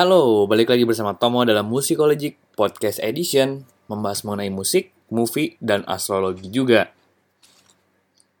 Halo, 0.00 0.48
balik 0.48 0.72
lagi 0.72 0.88
bersama 0.88 1.12
Tomo 1.12 1.44
dalam 1.44 1.68
Musikologic 1.68 2.40
Podcast 2.56 3.04
Edition 3.04 3.68
Membahas 3.84 4.24
mengenai 4.24 4.48
musik, 4.48 4.96
movie, 5.12 5.60
dan 5.60 5.84
astrologi 5.84 6.48
juga. 6.48 6.88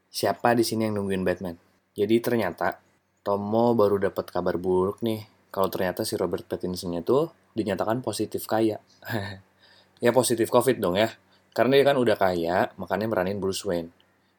Siapa 0.08 0.56
di 0.56 0.64
sini 0.64 0.88
yang 0.88 0.96
nungguin 0.96 1.20
Batman? 1.20 1.60
Jadi 1.92 2.16
ternyata 2.24 2.80
Tomo 3.20 3.76
baru 3.76 4.00
dapat 4.00 4.32
kabar 4.32 4.56
buruk 4.56 5.04
nih 5.04 5.28
Kalau 5.52 5.68
ternyata 5.68 6.00
si 6.00 6.16
Robert 6.16 6.48
Pattinson 6.48 6.96
tuh 7.04 7.28
dinyatakan 7.52 8.00
positif 8.00 8.48
kaya. 8.48 8.80
Ya 10.00 10.16
positif 10.16 10.48
covid 10.48 10.80
dong 10.80 10.96
ya. 10.96 11.12
Karena 11.52 11.76
dia 11.76 11.84
kan 11.84 12.00
udah 12.00 12.16
kaya, 12.16 12.72
makanya 12.80 13.04
meranin 13.04 13.36
Bruce 13.36 13.68
Wayne. 13.68 13.92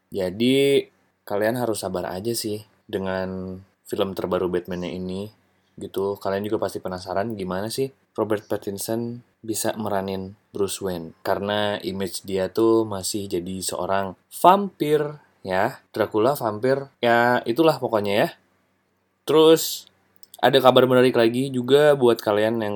Jadi 0.09 0.89
kalian 1.21 1.53
harus 1.61 1.85
sabar 1.85 2.09
aja 2.09 2.33
sih 2.33 2.65
dengan 2.89 3.61
film 3.85 4.17
terbaru 4.17 4.49
Batman-nya 4.49 4.89
ini 4.89 5.40
gitu. 5.79 6.17
Kalian 6.19 6.43
juga 6.47 6.67
pasti 6.67 6.83
penasaran 6.83 7.35
gimana 7.35 7.71
sih 7.71 7.91
Robert 8.17 8.47
Pattinson 8.47 9.23
bisa 9.41 9.73
meranin 9.73 10.37
Bruce 10.53 10.83
Wayne 10.83 11.17
karena 11.25 11.81
image 11.81 12.21
dia 12.27 12.51
tuh 12.51 12.85
masih 12.85 13.25
jadi 13.25 13.63
seorang 13.63 14.13
vampir 14.29 15.17
ya, 15.41 15.81
Dracula 15.93 16.37
vampir. 16.37 16.89
Ya, 17.01 17.41
itulah 17.45 17.81
pokoknya 17.81 18.13
ya. 18.13 18.29
Terus 19.25 19.89
ada 20.41 20.57
kabar 20.57 20.89
menarik 20.89 21.13
lagi 21.13 21.53
juga 21.53 21.93
buat 21.93 22.17
kalian 22.17 22.55
yang 22.61 22.75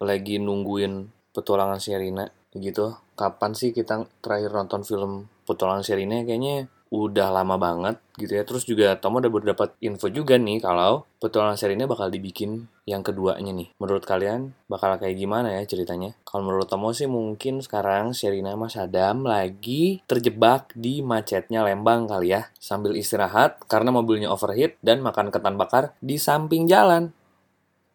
lagi 0.00 0.36
nungguin 0.36 1.08
petualangan 1.32 1.80
Sherina 1.80 2.28
gitu. 2.52 2.96
Kapan 3.16 3.56
sih 3.56 3.72
kita 3.72 4.04
terakhir 4.20 4.52
nonton 4.52 4.84
film 4.84 5.28
petualangan 5.48 5.84
Sherina? 5.84 6.20
Kayaknya 6.24 6.68
udah 6.96 7.28
lama 7.28 7.60
banget 7.60 8.00
gitu 8.16 8.32
ya. 8.32 8.42
Terus 8.48 8.64
juga 8.64 8.96
Tomo 8.96 9.20
udah 9.20 9.52
dapat 9.52 9.76
info 9.84 10.08
juga 10.08 10.40
nih 10.40 10.64
kalau 10.64 11.04
petualangan 11.20 11.60
seri 11.60 11.76
ini 11.76 11.84
bakal 11.84 12.08
dibikin 12.08 12.64
yang 12.88 13.04
keduanya 13.04 13.52
nih. 13.52 13.68
Menurut 13.76 14.08
kalian 14.08 14.56
bakal 14.66 14.96
kayak 14.96 15.20
gimana 15.20 15.52
ya 15.52 15.62
ceritanya? 15.68 16.16
Kalau 16.24 16.48
menurut 16.48 16.66
Tomo 16.66 16.90
sih 16.96 17.04
mungkin 17.04 17.60
sekarang 17.60 18.16
Sherina 18.16 18.56
Mas 18.56 18.74
Adam 18.80 19.28
lagi 19.28 20.00
terjebak 20.08 20.72
di 20.72 21.04
macetnya 21.04 21.62
Lembang 21.62 22.08
kali 22.08 22.32
ya. 22.32 22.48
Sambil 22.56 22.96
istirahat 22.96 23.62
karena 23.68 23.92
mobilnya 23.92 24.32
overheat 24.32 24.80
dan 24.80 25.04
makan 25.04 25.28
ketan 25.28 25.60
bakar 25.60 25.92
di 26.00 26.16
samping 26.16 26.64
jalan. 26.66 27.12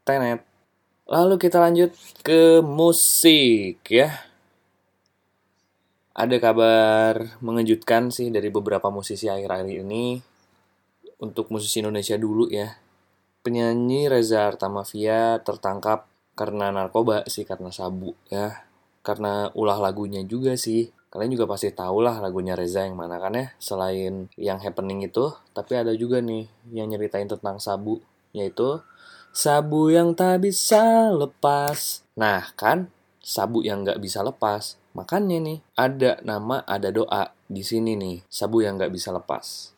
Tenet. 0.05 0.45
Lalu 1.09 1.35
kita 1.41 1.59
lanjut 1.59 1.91
ke 2.23 2.63
musik 2.63 3.83
ya 3.91 4.30
ada 6.21 6.37
kabar 6.37 7.41
mengejutkan 7.41 8.13
sih 8.13 8.29
dari 8.29 8.53
beberapa 8.53 8.93
musisi 8.93 9.25
akhir-akhir 9.25 9.81
ini 9.81 10.21
untuk 11.17 11.49
musisi 11.49 11.81
Indonesia 11.81 12.13
dulu 12.13 12.45
ya. 12.45 12.77
Penyanyi 13.41 14.05
Reza 14.05 14.45
Artamavia 14.45 15.41
tertangkap 15.41 16.05
karena 16.37 16.69
narkoba 16.69 17.25
sih 17.25 17.41
karena 17.41 17.73
sabu 17.73 18.13
ya. 18.29 18.69
Karena 19.01 19.49
ulah 19.57 19.81
lagunya 19.81 20.21
juga 20.21 20.53
sih. 20.53 20.93
Kalian 21.09 21.33
juga 21.33 21.49
pasti 21.49 21.73
tahu 21.73 22.05
lah 22.05 22.21
lagunya 22.21 22.53
Reza 22.53 22.85
yang 22.85 22.93
mana 22.93 23.17
kan 23.17 23.33
ya. 23.33 23.57
Selain 23.57 24.29
yang 24.37 24.61
happening 24.61 25.01
itu, 25.01 25.33
tapi 25.57 25.73
ada 25.73 25.89
juga 25.97 26.21
nih 26.21 26.45
yang 26.69 26.85
nyeritain 26.93 27.25
tentang 27.25 27.57
sabu 27.57 27.97
yaitu 28.31 28.77
sabu 29.33 29.89
yang 29.89 30.13
tak 30.13 30.45
bisa 30.45 31.09
lepas. 31.09 32.05
Nah 32.13 32.53
kan, 32.53 32.93
sabu 33.25 33.65
yang 33.65 33.81
nggak 33.81 33.97
bisa 33.97 34.21
lepas 34.21 34.80
Makanya 34.91 35.39
nih, 35.39 35.59
ada 35.79 36.19
nama, 36.25 36.63
ada 36.67 36.91
doa 36.91 37.31
di 37.47 37.63
sini 37.63 37.95
nih, 37.95 38.23
sabu 38.27 38.63
yang 38.63 38.75
nggak 38.75 38.91
bisa 38.91 39.15
lepas. 39.15 39.71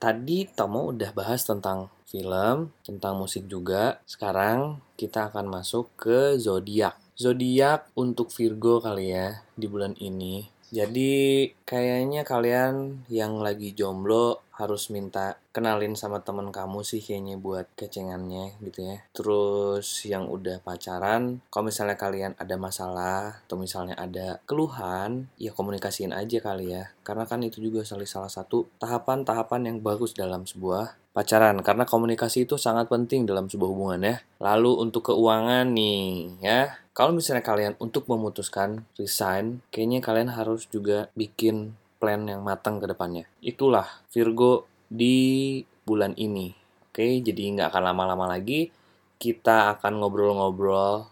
Tadi 0.00 0.48
Tomo 0.52 0.92
udah 0.92 1.12
bahas 1.16 1.44
tentang 1.44 1.88
film, 2.04 2.70
tentang 2.86 3.18
musik 3.18 3.50
juga. 3.50 3.98
Sekarang 4.06 4.78
kita 4.94 5.32
akan 5.32 5.50
masuk 5.50 5.90
ke 5.98 6.38
zodiak. 6.38 6.94
Zodiak 7.18 7.90
untuk 7.98 8.30
Virgo 8.30 8.78
kali 8.78 9.10
ya 9.10 9.42
di 9.58 9.66
bulan 9.66 9.98
ini. 9.98 10.53
Jadi 10.74 11.54
kayaknya 11.62 12.26
kalian 12.26 13.06
yang 13.06 13.38
lagi 13.38 13.70
jomblo 13.78 14.42
harus 14.54 14.90
minta 14.90 15.38
kenalin 15.54 15.94
sama 15.94 16.22
temen 16.22 16.50
kamu 16.50 16.82
sih 16.82 16.98
kayaknya 16.98 17.38
buat 17.38 17.70
kecengannya 17.78 18.58
gitu 18.58 18.90
ya. 18.90 18.98
Terus 19.14 19.86
yang 20.02 20.26
udah 20.26 20.58
pacaran, 20.66 21.42
kalau 21.46 21.70
misalnya 21.70 21.94
kalian 21.94 22.34
ada 22.38 22.58
masalah 22.58 23.46
atau 23.46 23.54
misalnya 23.54 23.94
ada 23.94 24.42
keluhan, 24.50 25.30
ya 25.38 25.54
komunikasiin 25.54 26.10
aja 26.10 26.42
kali 26.42 26.74
ya. 26.74 26.90
Karena 27.06 27.22
kan 27.26 27.42
itu 27.46 27.62
juga 27.62 27.86
salah 27.86 28.30
satu 28.30 28.66
tahapan-tahapan 28.82 29.70
yang 29.70 29.78
bagus 29.78 30.10
dalam 30.10 30.42
sebuah 30.42 31.03
pacaran 31.14 31.62
karena 31.62 31.86
komunikasi 31.86 32.44
itu 32.44 32.58
sangat 32.58 32.90
penting 32.90 33.22
dalam 33.24 33.46
sebuah 33.46 33.70
hubungan 33.70 34.00
ya. 34.02 34.16
Lalu 34.42 34.82
untuk 34.82 35.14
keuangan 35.14 35.70
nih 35.70 36.34
ya. 36.42 36.60
Kalau 36.94 37.14
misalnya 37.14 37.42
kalian 37.42 37.74
untuk 37.82 38.06
memutuskan 38.10 38.86
resign, 38.98 39.62
kayaknya 39.70 39.98
kalian 40.02 40.30
harus 40.30 40.66
juga 40.70 41.10
bikin 41.14 41.74
plan 41.98 42.22
yang 42.26 42.42
matang 42.42 42.78
ke 42.82 42.86
depannya. 42.86 43.26
Itulah 43.42 44.04
Virgo 44.10 44.66
di 44.90 45.58
bulan 45.86 46.14
ini. 46.18 46.54
Oke, 46.90 47.18
jadi 47.18 47.42
nggak 47.50 47.74
akan 47.74 47.82
lama-lama 47.90 48.30
lagi. 48.30 48.70
Kita 49.18 49.74
akan 49.78 50.02
ngobrol-ngobrol 50.02 51.06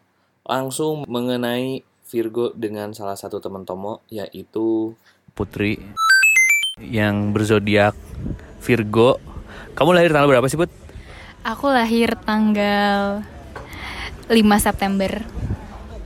langsung 0.46 1.02
mengenai 1.06 1.82
Virgo 2.06 2.54
dengan 2.54 2.94
salah 2.94 3.19
satu 3.19 3.42
teman 3.42 3.66
Tomo, 3.66 4.04
yaitu 4.12 4.94
Putri 5.32 5.80
yang 6.78 7.34
berzodiak 7.34 7.96
Virgo. 8.62 9.31
Kamu 9.72 9.91
lahir 9.97 10.12
tanggal 10.12 10.28
berapa 10.28 10.47
sih, 10.49 10.60
Put? 10.60 10.71
Aku 11.43 11.72
lahir 11.72 12.15
tanggal 12.22 13.27
5 14.31 14.37
September. 14.62 15.25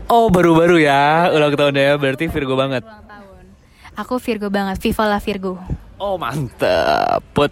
Oh, 0.06 0.30
baru-baru 0.30 0.86
ya 0.86 1.28
ulang 1.34 1.52
tahunnya. 1.52 1.98
Berarti 1.98 2.30
Virgo 2.30 2.54
banget. 2.54 2.86
Aku 3.96 4.20
Virgo 4.20 4.52
banget, 4.52 4.76
Viva 4.78 5.04
la 5.08 5.18
Virgo. 5.18 5.56
Oh 5.96 6.20
mantep, 6.20 7.24
put. 7.32 7.48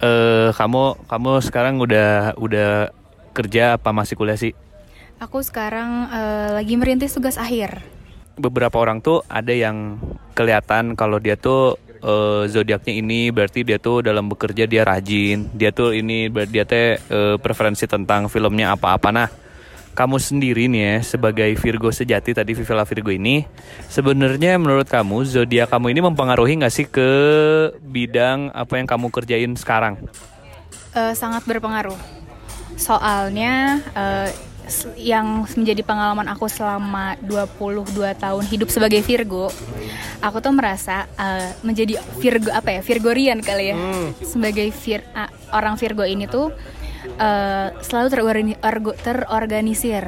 Uh, 0.00 0.48
kamu 0.56 0.96
kamu 1.04 1.30
sekarang 1.44 1.76
udah 1.80 2.32
udah 2.40 2.88
kerja 3.36 3.76
apa 3.76 3.92
masih 3.92 4.16
kuliah 4.16 4.40
sih? 4.40 4.56
Aku 5.20 5.44
sekarang 5.44 6.08
uh, 6.08 6.56
lagi 6.56 6.80
merintis 6.80 7.12
tugas 7.12 7.36
akhir. 7.36 7.84
Beberapa 8.40 8.80
orang 8.80 9.04
tuh 9.04 9.20
ada 9.28 9.52
yang 9.52 10.00
kelihatan 10.32 10.96
kalau 10.96 11.20
dia 11.20 11.36
tuh 11.36 11.76
uh, 12.04 12.44
zodiaknya 12.44 13.00
ini 13.00 13.32
berarti 13.32 13.64
dia 13.64 13.80
tuh 13.80 14.04
dalam 14.04 14.28
bekerja 14.28 14.68
dia 14.68 14.84
rajin, 14.84 15.48
dia 15.56 15.72
tuh 15.72 15.96
ini 15.96 16.28
dia 16.28 16.68
teh 16.68 17.00
uh, 17.08 17.40
preferensi 17.40 17.88
tentang 17.88 18.28
filmnya 18.28 18.76
apa-apa 18.76 19.10
nah 19.10 19.28
kamu 19.94 20.18
sendiri 20.18 20.66
nih 20.66 20.82
ya 20.82 20.96
sebagai 21.06 21.54
Virgo 21.54 21.94
sejati 21.94 22.34
tadi 22.34 22.50
Vivela 22.50 22.82
Virgo 22.82 23.14
ini 23.14 23.46
sebenarnya 23.86 24.58
menurut 24.58 24.90
kamu 24.90 25.22
zodiak 25.22 25.70
kamu 25.70 25.94
ini 25.94 26.00
mempengaruhi 26.02 26.58
nggak 26.58 26.74
sih 26.74 26.86
ke 26.90 27.10
bidang 27.78 28.50
apa 28.50 28.74
yang 28.74 28.90
kamu 28.90 29.06
kerjain 29.14 29.54
sekarang? 29.54 29.94
Uh, 30.90 31.14
sangat 31.14 31.46
berpengaruh. 31.46 31.94
Soalnya 32.74 33.78
uh, 33.94 34.26
yang 34.96 35.44
menjadi 35.56 35.82
pengalaman 35.84 36.26
aku 36.32 36.48
selama 36.48 37.16
22 37.24 37.90
tahun 38.16 38.44
hidup 38.48 38.68
sebagai 38.72 39.00
Virgo, 39.04 39.52
aku 40.24 40.36
tuh 40.40 40.52
merasa 40.56 41.04
uh, 41.20 41.52
menjadi 41.60 42.00
Virgo 42.20 42.48
apa 42.52 42.78
ya 42.78 42.80
Virgorian 42.80 43.44
kali 43.44 43.72
ya. 43.72 43.76
Hmm. 43.76 44.16
Sebagai 44.24 44.68
vir, 44.72 45.04
uh, 45.12 45.30
orang 45.52 45.76
Virgo 45.76 46.04
ini 46.08 46.24
tuh 46.24 46.48
uh, 47.20 47.68
selalu 47.84 48.08
terorganisir, 48.08 48.58
terorganisir. 49.04 50.04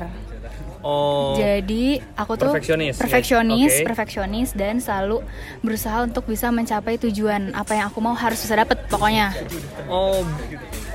Oh. 0.86 1.34
Jadi 1.34 1.98
aku 2.14 2.38
tuh 2.38 2.54
perfeksionis, 2.54 2.94
perfeksionis, 2.94 3.72
okay. 3.74 3.86
perfeksionis 3.90 4.48
dan 4.54 4.78
selalu 4.78 5.18
berusaha 5.58 6.06
untuk 6.06 6.30
bisa 6.30 6.54
mencapai 6.54 6.94
tujuan 7.02 7.50
apa 7.58 7.74
yang 7.74 7.90
aku 7.90 7.98
mau 7.98 8.14
harus 8.14 8.38
bisa 8.38 8.54
dapet 8.54 8.86
pokoknya. 8.86 9.34
Oh, 9.90 10.22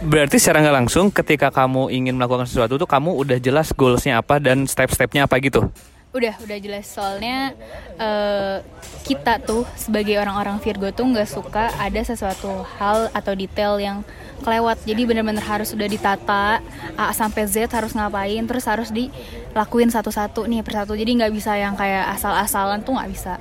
berarti 0.01 0.41
secara 0.41 0.65
nggak 0.65 0.77
langsung 0.85 1.13
ketika 1.13 1.53
kamu 1.53 1.93
ingin 1.93 2.17
melakukan 2.17 2.49
sesuatu 2.49 2.81
tuh 2.81 2.89
kamu 2.89 3.13
udah 3.21 3.37
jelas 3.37 3.69
goalsnya 3.71 4.17
apa 4.17 4.41
dan 4.41 4.65
step-stepnya 4.65 5.29
apa 5.29 5.37
gitu? 5.37 5.69
Udah, 6.11 6.35
udah 6.43 6.57
jelas. 6.59 6.91
Soalnya 6.91 7.55
uh, 7.95 8.59
kita 9.07 9.39
tuh 9.39 9.63
sebagai 9.79 10.19
orang-orang 10.19 10.59
Virgo 10.59 10.91
tuh 10.91 11.07
nggak 11.07 11.29
suka 11.29 11.71
ada 11.79 12.01
sesuatu 12.03 12.67
hal 12.81 13.07
atau 13.15 13.31
detail 13.31 13.79
yang 13.79 14.03
kelewat. 14.43 14.83
Jadi 14.83 15.07
bener-bener 15.07 15.45
harus 15.45 15.71
sudah 15.71 15.87
ditata 15.87 16.59
A 16.99 17.15
sampai 17.15 17.47
Z 17.47 17.71
harus 17.71 17.95
ngapain 17.95 18.43
terus 18.43 18.67
harus 18.67 18.91
dilakuin 18.91 19.87
satu-satu 19.87 20.43
nih 20.51 20.65
persatu. 20.67 20.99
Jadi 20.99 21.15
nggak 21.15 21.31
bisa 21.31 21.55
yang 21.55 21.79
kayak 21.79 22.11
asal-asalan 22.19 22.83
tuh 22.83 22.99
nggak 22.99 23.11
bisa. 23.13 23.33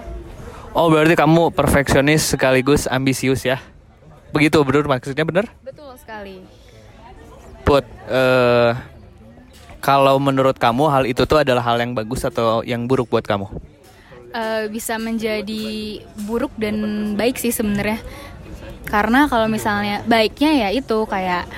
Oh 0.70 0.86
berarti 0.86 1.18
kamu 1.18 1.50
perfeksionis 1.50 2.22
sekaligus 2.22 2.86
ambisius 2.86 3.42
ya 3.42 3.58
begitu 4.30 4.62
bener 4.62 4.86
maksudnya 4.86 5.24
bener 5.26 5.46
betul 5.62 5.94
sekali. 5.98 6.42
Put 7.66 7.84
uh, 8.08 8.72
kalau 9.80 10.20
menurut 10.20 10.60
kamu 10.60 10.84
hal 10.92 11.04
itu 11.08 11.24
tuh 11.24 11.40
adalah 11.40 11.64
hal 11.64 11.80
yang 11.80 11.96
bagus 11.96 12.22
atau 12.22 12.60
yang 12.62 12.84
buruk 12.84 13.08
buat 13.08 13.24
kamu? 13.24 13.48
Uh, 14.30 14.70
bisa 14.70 14.94
menjadi 15.00 15.98
buruk 16.28 16.54
dan 16.60 16.76
baik 17.16 17.40
sih 17.40 17.50
sebenarnya. 17.50 17.98
Karena 18.86 19.26
kalau 19.26 19.48
misalnya 19.48 20.04
baiknya 20.06 20.66
ya 20.66 20.68
itu 20.70 21.08
kayak 21.08 21.48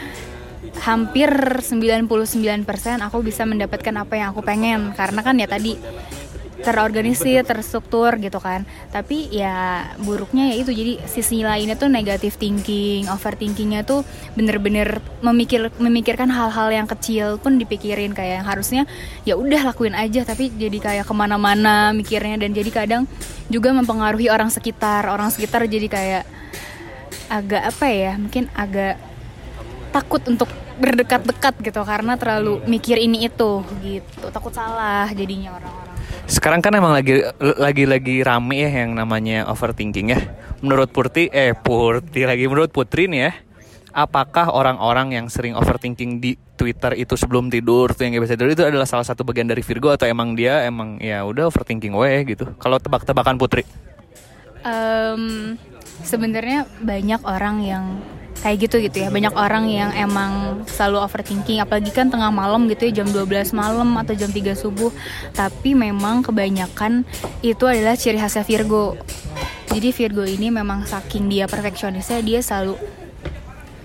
hampir 0.81 1.29
99% 1.29 2.65
aku 3.03 3.19
bisa 3.21 3.43
mendapatkan 3.45 3.95
apa 3.99 4.15
yang 4.17 4.33
aku 4.33 4.41
pengen. 4.41 4.95
Karena 4.97 5.21
kan 5.21 5.37
ya 5.37 5.51
tadi 5.51 5.77
terorganisir, 6.63 7.43
terstruktur 7.43 8.15
gitu 8.23 8.39
kan. 8.39 8.63
Tapi 8.95 9.29
ya 9.35 9.91
buruknya 9.99 10.55
ya 10.55 10.57
itu. 10.63 10.71
Jadi 10.71 10.93
sisi 11.11 11.43
lainnya 11.43 11.75
tuh 11.75 11.91
negatif 11.91 12.39
thinking, 12.39 13.11
overthinkingnya 13.11 13.83
tuh 13.83 14.07
bener-bener 14.39 15.03
memikir 15.21 15.69
memikirkan 15.77 16.31
hal-hal 16.31 16.71
yang 16.71 16.87
kecil 16.87 17.37
pun 17.43 17.59
dipikirin. 17.59 18.15
Kayak 18.15 18.43
yang 18.43 18.49
harusnya 18.49 18.83
ya 19.27 19.35
udah 19.35 19.75
lakuin 19.75 19.99
aja 19.99 20.23
tapi 20.23 20.55
jadi 20.55 20.79
kayak 20.79 21.05
ke 21.05 21.15
mana-mana 21.15 21.91
mikirnya. 21.91 22.39
Dan 22.39 22.55
jadi 22.55 22.71
kadang 22.71 23.11
juga 23.51 23.75
mempengaruhi 23.75 24.31
orang 24.31 24.49
sekitar, 24.49 25.11
orang 25.11 25.29
sekitar 25.35 25.67
jadi 25.67 25.91
kayak 25.91 26.25
agak 27.29 27.63
apa 27.65 27.87
ya 27.91 28.13
mungkin 28.17 28.47
agak 28.55 29.01
takut 29.91 30.23
untuk 30.31 30.49
berdekat-dekat 30.79 31.59
gitu. 31.59 31.83
Karena 31.83 32.15
terlalu 32.15 32.63
mikir 32.71 33.03
ini 33.03 33.27
itu 33.27 33.67
gitu. 33.83 34.31
Takut 34.31 34.55
salah 34.55 35.11
jadinya 35.11 35.59
orang-orang 35.59 35.82
sekarang 36.33 36.65
kan 36.65 36.73
emang 36.73 36.97
lagi 36.97 37.21
lagi 37.61 37.85
lagi 37.85 38.17
rame 38.25 38.65
ya 38.65 38.71
yang 38.89 38.97
namanya 38.97 39.45
overthinking 39.53 40.17
ya. 40.17 40.21
Menurut 40.65 40.89
Putri 40.89 41.29
eh 41.29 41.53
Putri 41.53 42.25
lagi 42.25 42.49
menurut 42.49 42.73
Putri 42.73 43.05
nih 43.05 43.21
ya. 43.29 43.33
Apakah 43.93 44.49
orang-orang 44.49 45.13
yang 45.13 45.29
sering 45.29 45.53
overthinking 45.53 46.17
di 46.17 46.33
Twitter 46.57 46.97
itu 46.97 47.13
sebelum 47.13 47.53
tidur 47.53 47.93
tuh 47.93 48.09
yang 48.09 48.17
bisa 48.17 48.33
tidur 48.33 48.49
itu 48.49 48.65
adalah 48.65 48.89
salah 48.89 49.05
satu 49.05 49.21
bagian 49.21 49.45
dari 49.45 49.61
Virgo 49.61 49.93
atau 49.93 50.09
emang 50.09 50.33
dia 50.33 50.65
emang 50.65 50.97
ya 50.97 51.21
udah 51.21 51.53
overthinking 51.53 51.93
we 51.93 52.25
gitu. 52.25 52.49
Kalau 52.57 52.81
tebak-tebakan 52.81 53.37
Putri? 53.37 53.69
Um, 54.65 55.61
sebenarnya 56.01 56.65
banyak 56.81 57.21
orang 57.29 57.61
yang 57.61 57.85
kayak 58.41 58.57
gitu 58.69 58.77
gitu 58.81 59.05
ya. 59.05 59.09
Banyak 59.13 59.37
orang 59.37 59.69
yang 59.69 59.91
emang 59.93 60.65
selalu 60.65 61.05
overthinking 61.05 61.61
apalagi 61.61 61.93
kan 61.93 62.09
tengah 62.09 62.33
malam 62.33 62.65
gitu 62.73 62.89
ya 62.89 63.03
jam 63.03 63.09
12 63.13 63.53
malam 63.53 63.89
atau 64.01 64.17
jam 64.17 64.33
3 64.33 64.57
subuh. 64.57 64.89
Tapi 65.37 65.77
memang 65.77 66.25
kebanyakan 66.25 67.05
itu 67.45 67.65
adalah 67.69 67.95
ciri 67.95 68.17
khasnya 68.17 68.47
Virgo. 68.49 68.97
Jadi 69.73 69.89
Virgo 69.93 70.25
ini 70.25 70.53
memang 70.53 70.85
saking 70.85 71.29
dia 71.29 71.49
perfeksionisnya 71.49 72.21
dia 72.21 72.41
selalu 72.45 72.77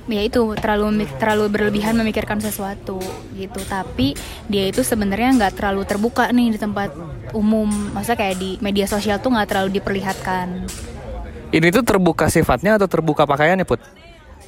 ya 0.08 0.24
itu 0.24 0.40
terlalu 0.56 1.04
terlalu 1.20 1.46
berlebihan 1.52 1.96
memikirkan 2.00 2.40
sesuatu 2.40 3.00
gitu. 3.36 3.60
Tapi 3.68 4.16
dia 4.48 4.68
itu 4.68 4.82
sebenarnya 4.84 5.36
nggak 5.36 5.54
terlalu 5.60 5.84
terbuka 5.84 6.32
nih 6.32 6.56
di 6.56 6.60
tempat 6.60 6.92
umum. 7.36 7.68
Masa 7.92 8.16
kayak 8.16 8.36
di 8.40 8.56
media 8.64 8.88
sosial 8.88 9.20
tuh 9.20 9.36
nggak 9.36 9.48
terlalu 9.48 9.80
diperlihatkan. 9.80 10.68
Ini 11.48 11.68
tuh 11.72 11.84
terbuka 11.84 12.28
sifatnya 12.28 12.76
atau 12.76 12.92
terbuka 12.92 13.24
pakaiannya 13.24 13.64
put 13.64 13.80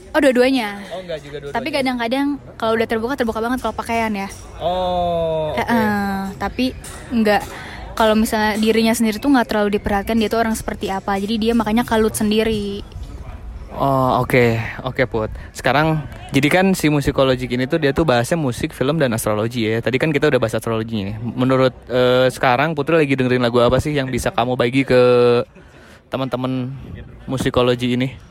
Oh 0.09 0.19
dua-duanya. 0.19 0.81
Oh 0.89 0.99
enggak 1.05 1.19
juga 1.21 1.37
dua-duanya. 1.43 1.55
Tapi 1.59 1.69
kadang-kadang 1.69 2.27
kalau 2.57 2.73
udah 2.73 2.87
terbuka 2.89 3.13
terbuka 3.13 3.39
banget 3.41 3.59
kalau 3.61 3.75
pakaian 3.77 4.11
ya. 4.13 4.29
Oh. 4.57 5.53
Okay. 5.53 5.65
Uh, 5.69 6.21
tapi 6.41 6.65
enggak 7.13 7.45
kalau 7.93 8.15
misalnya 8.15 8.55
dirinya 8.57 8.95
sendiri 8.95 9.19
tuh 9.19 9.29
nggak 9.29 9.47
terlalu 9.51 9.75
diperhatikan 9.77 10.17
dia 10.17 10.31
tuh 10.31 10.41
orang 10.41 10.55
seperti 10.57 10.89
apa. 10.89 11.19
Jadi 11.19 11.35
dia 11.49 11.53
makanya 11.53 11.85
kalut 11.85 12.15
sendiri. 12.15 12.81
Oh 13.69 14.25
oke 14.25 14.33
okay. 14.33 14.49
oke 14.81 14.97
okay, 14.97 15.05
put. 15.05 15.29
Sekarang 15.53 16.01
jadi 16.33 16.49
kan 16.49 16.65
si 16.73 16.89
musikologi 16.89 17.45
ini 17.45 17.69
tuh 17.69 17.77
dia 17.77 17.93
tuh 17.93 18.01
bahasnya 18.01 18.33
musik, 18.33 18.73
film 18.73 18.97
dan 18.97 19.13
astrologi 19.13 19.69
ya. 19.69 19.77
Tadi 19.77 20.01
kan 20.01 20.09
kita 20.09 20.25
udah 20.25 20.41
bahas 20.41 20.57
astrologi 20.57 21.05
nih. 21.05 21.15
Menurut 21.21 21.75
uh, 21.85 22.25
sekarang 22.33 22.73
Putri 22.73 22.97
lagi 22.97 23.13
dengerin 23.13 23.45
lagu 23.45 23.61
apa 23.61 23.77
sih 23.77 23.93
yang 23.93 24.09
bisa 24.09 24.33
kamu 24.33 24.57
bagi 24.57 24.81
ke 24.81 25.01
teman-teman 26.09 26.73
musikologi 27.29 27.93
ini? 27.93 28.28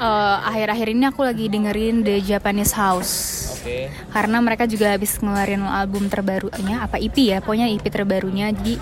Uh, 0.00 0.36
akhir-akhir 0.48 0.88
ini 0.96 1.04
aku 1.06 1.20
lagi 1.22 1.46
dengerin 1.46 2.02
The 2.02 2.24
Japanese 2.24 2.74
House. 2.74 3.12
Okay. 3.60 3.92
Karena 4.10 4.40
mereka 4.40 4.64
juga 4.64 4.96
habis 4.96 5.20
ngeluarin 5.20 5.60
album 5.62 6.08
terbarunya, 6.08 6.80
apa 6.80 6.96
EP 6.96 7.14
ya, 7.14 7.44
pokoknya 7.44 7.68
EP 7.68 7.84
terbarunya. 7.86 8.50
Jadi 8.50 8.80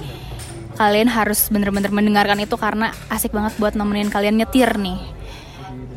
kalian 0.79 1.11
harus 1.11 1.51
bener-bener 1.51 1.91
mendengarkan 1.91 2.39
itu 2.39 2.55
karena 2.55 2.95
asik 3.11 3.35
banget 3.35 3.59
buat 3.59 3.75
nemenin 3.75 4.15
kalian 4.15 4.39
nyetir 4.39 4.79
nih 4.79 5.03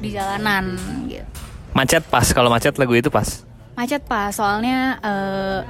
di 0.01 0.09
jalanan. 0.09 0.75
Gitu. 1.05 1.29
Macet 1.77 2.03
pas, 2.09 2.25
kalau 2.33 2.49
macet 2.49 2.75
lagu 2.81 2.97
itu 2.97 3.13
pas. 3.13 3.45
Macet 3.77 4.03
pas, 4.03 4.33
soalnya 4.33 4.99
uh, 4.99 5.61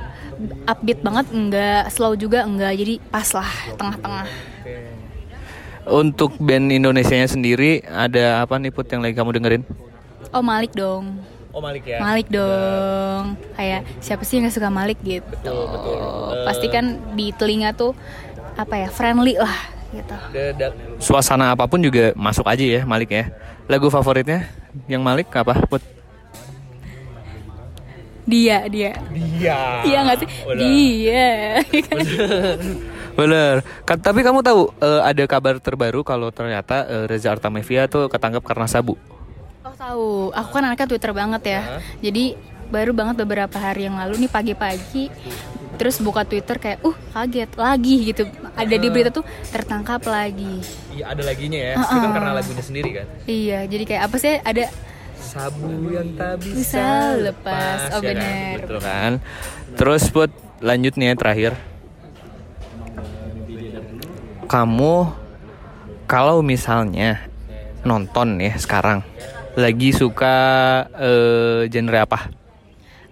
upbeat 0.66 1.04
banget, 1.04 1.28
enggak 1.30 1.84
slow 1.94 2.18
juga 2.18 2.48
enggak, 2.48 2.74
jadi 2.74 2.98
pas 3.12 3.28
lah 3.36 3.52
tengah-tengah. 3.78 4.28
Untuk 5.86 6.38
band 6.38 6.70
Indonesia-nya 6.70 7.26
sendiri 7.26 7.82
ada 7.90 8.46
apa 8.46 8.62
nih 8.62 8.70
Put 8.70 8.86
yang 8.94 9.02
lagi 9.02 9.18
kamu 9.18 9.34
dengerin? 9.42 9.64
Oh 10.30 10.46
Malik 10.46 10.78
dong. 10.78 11.18
Oh 11.52 11.60
Malik 11.60 11.84
ya. 11.90 11.98
Malik 11.98 12.30
dong. 12.30 13.36
Kayak 13.58 13.82
siapa 14.00 14.24
sih 14.24 14.38
yang 14.38 14.48
gak 14.48 14.56
suka 14.56 14.70
Malik 14.70 15.02
gitu. 15.02 15.26
Betul, 15.26 15.66
betul. 15.68 15.98
Uh, 15.98 16.46
Pasti 16.46 16.68
kan 16.70 17.02
di 17.18 17.34
telinga 17.34 17.74
tuh 17.74 17.98
apa 18.56 18.78
ya 18.78 18.90
friendly 18.94 19.36
lah 19.42 19.58
gitu. 19.92 20.16
Suasana 21.02 21.52
apa 21.52 21.66
pun 21.66 21.82
juga 21.82 22.14
masuk 22.14 22.46
aja 22.46 22.62
ya 22.62 22.82
Malik 22.86 23.10
ya. 23.12 23.34
Lagu 23.66 23.90
favoritnya 23.90 24.48
yang 24.86 25.02
Malik 25.02 25.34
apa 25.34 25.58
Put? 25.66 25.82
Dia, 28.22 28.70
dia. 28.70 28.96
Dia. 29.12 29.82
Iya 29.82 29.98
gak 30.08 30.18
sih? 30.22 30.30
Udah. 30.46 30.62
Dia. 30.62 31.30
Bener. 33.16 33.66
Kan, 33.84 34.00
tapi 34.00 34.24
kamu 34.24 34.40
tahu 34.42 34.72
uh, 34.80 35.02
ada 35.04 35.24
kabar 35.28 35.60
terbaru 35.60 36.02
kalau 36.02 36.32
ternyata 36.32 36.88
uh, 36.88 37.06
Reza 37.06 37.32
Artamevia 37.32 37.86
tuh 37.92 38.08
ketangkap 38.08 38.44
karena 38.44 38.68
sabu. 38.68 38.96
Oh 39.62 39.76
tahu. 39.76 40.32
Aku 40.34 40.50
kan 40.52 40.64
anaknya 40.66 40.88
Twitter 40.90 41.12
banget 41.12 41.42
ya. 41.46 41.62
Uh-huh. 41.62 41.82
Jadi 42.02 42.26
baru 42.72 42.96
banget 42.96 43.20
beberapa 43.20 43.58
hari 43.60 43.92
yang 43.92 44.00
lalu 44.00 44.26
nih 44.26 44.32
pagi-pagi 44.32 45.12
terus 45.76 46.00
buka 46.00 46.24
Twitter 46.24 46.56
kayak 46.56 46.80
uh 46.86 46.96
kaget 47.12 47.52
lagi 47.60 47.96
gitu. 48.14 48.24
Ada 48.56 48.76
di 48.80 48.88
berita 48.88 49.12
tuh 49.12 49.26
tertangkap 49.50 50.00
lagi. 50.08 50.64
Iya 50.96 51.12
ada 51.12 51.22
laginya 51.26 51.60
ya. 51.60 51.74
Uh-uh. 51.76 51.90
Itu 51.90 51.98
kan 52.00 52.12
karena 52.16 52.32
lagunya 52.32 52.64
sendiri 52.64 52.90
kan. 52.96 53.08
Iya, 53.28 53.60
jadi 53.68 53.84
kayak 53.88 54.04
apa 54.08 54.16
sih 54.22 54.34
ada 54.40 54.64
sabu 55.20 55.90
yang 55.92 56.16
tak 56.16 56.44
bisa, 56.44 56.56
bisa 56.56 56.88
lepas. 57.18 57.80
Oh 57.98 58.00
ya 58.00 58.14
benar. 58.14 58.24
Kan? 58.24 58.60
Betul 58.62 58.80
kan. 58.80 59.12
Terus 59.76 60.04
buat 60.12 60.32
lanjut 60.62 60.94
nih 60.96 61.08
ya 61.12 61.16
terakhir 61.18 61.52
kamu 64.52 65.08
kalau 66.12 66.44
misalnya 66.44 67.24
nonton 67.88 68.36
ya 68.44 68.52
sekarang 68.60 69.00
lagi 69.56 69.96
suka 69.96 70.36
uh, 70.92 71.64
genre 71.72 72.00
apa? 72.04 72.28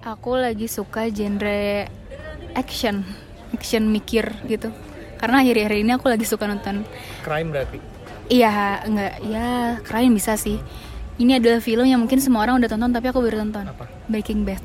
Aku 0.03 0.36
lagi 0.36 0.67
suka 0.67 1.08
genre 1.08 1.88
action, 2.60 3.08
action 3.55 3.88
mikir 3.88 4.27
gitu. 4.51 4.67
Karena 5.15 5.39
akhir-akhir 5.39 5.79
ini 5.79 5.91
aku 5.96 6.12
lagi 6.12 6.27
suka 6.27 6.43
nonton 6.43 6.84
crime 7.24 7.55
berarti. 7.55 7.79
Iya, 8.27 8.84
enggak, 8.84 9.13
ya 9.24 9.79
crime 9.88 10.12
bisa 10.12 10.36
sih. 10.36 10.60
Ini 11.19 11.39
adalah 11.39 11.63
film 11.63 11.88
yang 11.88 12.03
mungkin 12.03 12.19
semua 12.19 12.43
orang 12.43 12.60
udah 12.60 12.67
tonton 12.67 12.91
tapi 12.91 13.15
aku 13.15 13.24
baru 13.24 13.48
tonton. 13.48 13.63
Apa? 13.63 13.88
Breaking 14.12 14.43
Bad. 14.43 14.60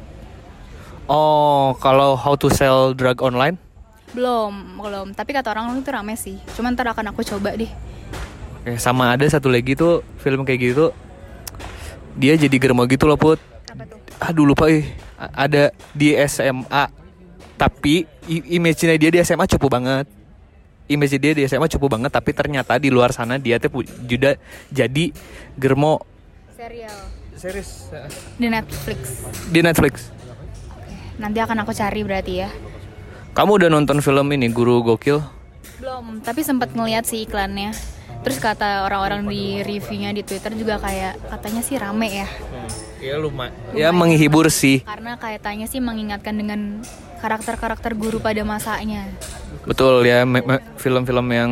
Oh, 1.06 1.78
kalau 1.78 2.18
How 2.18 2.34
to 2.34 2.50
Sell 2.50 2.98
Drug 2.98 3.22
Online? 3.22 3.63
Belum, 4.14 4.78
belum. 4.78 5.06
Tapi 5.12 5.30
kata 5.34 5.50
orang 5.50 5.74
itu 5.76 5.90
rame 5.90 6.14
sih. 6.14 6.38
Cuman 6.54 6.78
ntar 6.78 6.86
akan 6.94 7.10
aku 7.10 7.26
coba 7.26 7.58
deh. 7.58 7.68
Oke, 8.62 8.78
sama 8.78 9.12
ada 9.12 9.26
satu 9.26 9.50
lagi 9.50 9.74
tuh 9.74 10.06
film 10.22 10.46
kayak 10.46 10.60
gitu. 10.72 10.94
Dia 12.14 12.38
jadi 12.38 12.56
germo 12.56 12.86
gitu 12.86 13.10
loh, 13.10 13.18
Put. 13.18 13.42
Apa 13.68 13.84
tuh? 13.90 13.98
Aduh 14.22 14.46
lupa 14.46 14.70
ih. 14.70 14.86
Ada 15.18 15.74
di 15.90 16.14
SMA. 16.30 16.86
Tapi 17.58 18.06
image-nya 18.30 18.94
dia 18.94 19.10
di 19.10 19.18
SMA 19.26 19.50
cukup 19.50 19.74
banget. 19.78 20.06
Image 20.84 21.16
dia 21.16 21.32
di 21.32 21.42
SMA 21.48 21.66
cukup 21.70 21.96
banget, 21.96 22.12
tapi 22.12 22.36
ternyata 22.36 22.76
di 22.76 22.92
luar 22.92 23.08
sana 23.10 23.40
dia 23.40 23.56
tuh 23.56 23.82
juga 24.04 24.36
jadi 24.68 25.10
germo. 25.56 26.04
Serial. 26.54 26.98
Series. 27.34 27.90
Di 28.38 28.48
Netflix. 28.48 29.00
Di 29.50 29.60
Netflix. 29.60 29.94
Oke, 30.70 30.94
nanti 31.20 31.38
akan 31.42 31.66
aku 31.66 31.72
cari 31.76 32.00
berarti 32.00 32.34
ya. 32.40 32.48
Kamu 33.34 33.58
udah 33.58 33.66
nonton 33.66 33.98
film 33.98 34.30
ini 34.30 34.46
Guru 34.46 34.86
Gokil? 34.86 35.18
Belum, 35.82 36.22
tapi 36.22 36.46
sempat 36.46 36.70
ngeliat 36.70 37.02
sih 37.02 37.26
iklannya. 37.26 37.74
Terus 38.22 38.38
kata 38.38 38.86
orang-orang 38.86 39.26
di 39.26 39.58
reviewnya 39.58 40.14
di 40.14 40.22
Twitter 40.22 40.54
juga 40.54 40.78
kayak 40.78 41.18
katanya 41.34 41.62
sih 41.66 41.74
rame 41.74 42.22
ya. 42.22 42.28
Iya 43.02 43.18
lumayan. 43.18 43.50
Ya 43.74 43.90
menghibur 43.90 44.46
sih. 44.54 44.86
Karena 44.86 45.18
kaitannya 45.18 45.66
sih 45.66 45.82
mengingatkan 45.82 46.30
dengan 46.38 46.86
karakter-karakter 47.18 47.98
guru 47.98 48.22
pada 48.22 48.46
masanya. 48.46 49.10
Betul 49.66 50.06
ya, 50.06 50.22
film-film 50.78 51.26
yang 51.34 51.50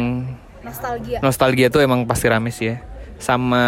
nostalgia. 0.63 1.19
Nostalgia 1.19 1.67
tuh 1.67 1.83
emang 1.83 2.07
pasti 2.07 2.31
rame 2.31 2.55
sih 2.55 2.73
ya. 2.73 2.77
Sama 3.19 3.67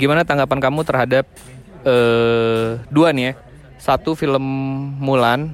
gimana 0.00 0.24
tanggapan 0.24 0.64
kamu 0.64 0.80
terhadap 0.88 1.28
uh, 1.84 2.80
dua 2.88 3.12
nih 3.12 3.24
ya? 3.30 3.32
Satu 3.76 4.16
film 4.16 4.44
Mulan 4.96 5.52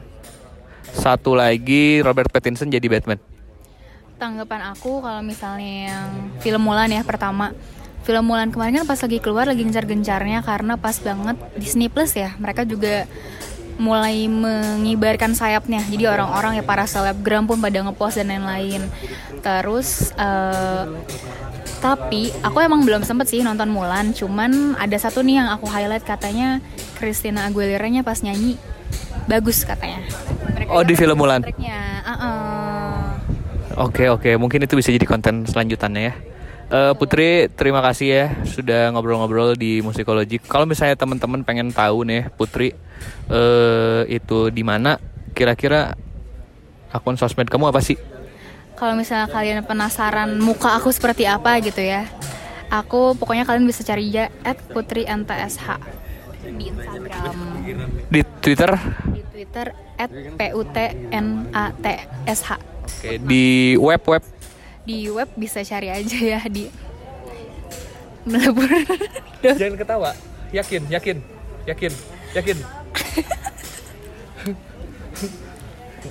satu 0.97 1.37
lagi 1.37 2.01
Robert 2.01 2.33
Pattinson 2.33 2.73
jadi 2.73 2.89
Batman. 2.89 3.21
Tanggapan 4.17 4.73
aku 4.73 5.05
kalau 5.05 5.21
misalnya 5.21 5.93
yang 5.93 6.09
film 6.41 6.65
Mulan 6.65 6.89
ya 6.89 7.05
pertama 7.05 7.53
film 8.09 8.25
Mulan 8.25 8.49
kemarin 8.49 8.81
kan 8.81 8.87
pas 8.89 8.97
lagi 8.97 9.19
keluar 9.21 9.45
lagi 9.45 9.61
gencar-gencarnya 9.61 10.41
karena 10.41 10.81
pas 10.81 10.97
banget 11.05 11.37
Disney 11.61 11.93
Plus 11.93 12.17
ya 12.17 12.33
mereka 12.41 12.65
juga 12.65 13.05
mulai 13.77 14.25
mengibarkan 14.25 15.37
sayapnya. 15.37 15.85
Jadi 15.85 16.09
orang-orang 16.09 16.57
ya 16.57 16.65
para 16.65 16.89
selebgram 16.89 17.45
pun 17.45 17.61
pada 17.61 17.77
ngepost 17.85 18.17
dan 18.17 18.33
lain-lain. 18.33 18.89
Terus 19.45 20.17
uh, 20.17 20.89
tapi 21.85 22.33
aku 22.41 22.65
emang 22.65 22.89
belum 22.89 23.05
sempet 23.05 23.29
sih 23.29 23.45
nonton 23.45 23.69
Mulan. 23.69 24.17
Cuman 24.17 24.81
ada 24.81 24.97
satu 24.97 25.21
nih 25.21 25.45
yang 25.45 25.49
aku 25.53 25.69
highlight 25.69 26.09
katanya 26.09 26.65
Christina 26.97 27.45
Aguilera-nya 27.45 28.01
pas 28.01 28.25
nyanyi 28.25 28.57
bagus 29.29 29.67
katanya. 29.67 30.01
Oh 30.67 30.83
di 30.83 30.95
film 30.99 31.17
Mulan. 31.19 31.43
Uh 31.47 32.11
-uh. 32.11 32.37
Oke 33.77 34.09
oke, 34.09 34.31
mungkin 34.41 34.65
itu 34.65 34.73
bisa 34.73 34.89
jadi 34.89 35.05
konten 35.05 35.45
selanjutannya 35.45 36.03
ya. 36.11 36.15
Uh, 36.67 36.93
Putri, 36.99 37.47
terima 37.55 37.79
kasih 37.79 38.09
ya 38.11 38.27
sudah 38.43 38.91
ngobrol-ngobrol 38.91 39.55
di 39.55 39.79
musikologi. 39.87 40.43
Kalau 40.43 40.67
misalnya 40.67 40.99
teman-teman 40.99 41.47
pengen 41.47 41.71
tahu 41.71 42.03
nih, 42.03 42.27
Putri 42.35 42.75
uh, 43.31 44.03
itu 44.11 44.51
di 44.51 44.67
mana? 44.67 44.99
Kira-kira 45.31 45.95
akun 46.91 47.15
sosmed 47.15 47.47
kamu 47.47 47.71
apa 47.71 47.79
sih? 47.85 47.95
Kalau 48.75 48.99
misalnya 48.99 49.31
kalian 49.31 49.63
penasaran 49.63 50.41
muka 50.43 50.75
aku 50.75 50.91
seperti 50.91 51.29
apa 51.29 51.61
gitu 51.63 51.85
ya, 51.85 52.09
aku 52.73 53.15
pokoknya 53.15 53.47
kalian 53.47 53.69
bisa 53.69 53.87
cari 53.87 54.11
ya 54.11 54.27
@putri 54.75 55.07
ntsh 55.07 55.59
di 56.51 56.65
Instagram. 56.73 57.35
Di 58.11 58.21
Twitter? 58.43 58.71
Twitter 59.37 59.77
@putnatsh. 60.41 60.97
Oke, 62.89 63.21
di 63.21 63.77
web 63.77 64.01
web 64.09 64.25
di 64.89 65.11
web 65.13 65.29
bisa 65.37 65.61
cari 65.61 65.93
aja 65.93 66.17
ya 66.17 66.41
di 66.49 66.73
melebur. 68.25 68.65
Jangan 69.45 69.77
ketawa. 69.77 70.17
Yakin 70.57 70.89
yakin 70.89 71.21
yakin 71.69 71.93
yakin. 72.33 72.57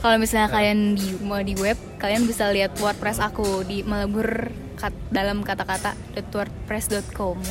Kalau 0.06 0.22
misalnya 0.22 0.52
kalian 0.54 0.94
di 0.94 1.18
mau 1.26 1.42
di 1.42 1.58
web 1.58 1.82
kalian 1.98 2.30
bisa 2.30 2.54
lihat 2.54 2.78
wordpress 2.78 3.18
aku 3.18 3.66
di 3.66 3.82
melebur 3.82 4.54
kat, 4.78 4.94
dalam 5.10 5.42
kata-kata 5.42 5.98
wordpress.com 6.14 7.42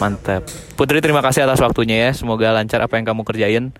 mantap. 0.00 0.48
Putri 0.72 1.04
terima 1.04 1.20
kasih 1.20 1.44
atas 1.44 1.60
waktunya 1.60 2.08
ya. 2.08 2.16
Semoga 2.16 2.48
lancar 2.48 2.80
apa 2.80 2.96
yang 2.96 3.04
kamu 3.04 3.28
kerjain 3.28 3.76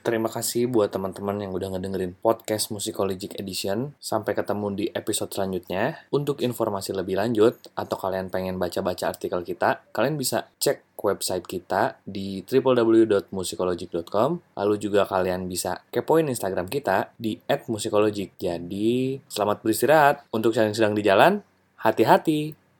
Terima 0.00 0.32
kasih 0.32 0.64
buat 0.64 0.88
teman-teman 0.88 1.44
yang 1.44 1.52
udah 1.52 1.76
ngedengerin 1.76 2.16
podcast 2.16 2.72
Musicologic 2.72 3.36
Edition. 3.36 3.92
Sampai 4.00 4.32
ketemu 4.32 4.72
di 4.72 4.88
episode 4.96 5.28
selanjutnya. 5.28 6.08
Untuk 6.08 6.40
informasi 6.40 6.96
lebih 6.96 7.20
lanjut, 7.20 7.60
atau 7.76 8.00
kalian 8.00 8.32
pengen 8.32 8.56
baca-baca 8.56 9.12
artikel 9.12 9.44
kita, 9.44 9.84
kalian 9.92 10.16
bisa 10.16 10.48
cek 10.56 10.96
website 11.04 11.44
kita 11.44 12.00
di 12.08 12.40
www.musicologic.com. 12.40 14.40
Lalu 14.56 14.74
juga 14.80 15.04
kalian 15.04 15.44
bisa 15.52 15.84
kepoin 15.92 16.32
Instagram 16.32 16.72
kita 16.72 17.12
di 17.20 17.36
@musicologic. 17.68 18.40
Jadi, 18.40 19.20
selamat 19.28 19.60
beristirahat. 19.60 20.24
Untuk 20.32 20.56
yang 20.56 20.72
sedang 20.72 20.96
di 20.96 21.04
jalan, 21.04 21.44
hati-hati. 21.76 22.56